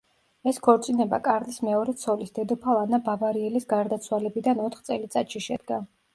[0.51, 5.81] ეს ქორწინება კარლის მეორე ცოლის, დედოფალ ანა ბავარიელის გარდაცვალებიდან ოთხ წელიწადში შედგა.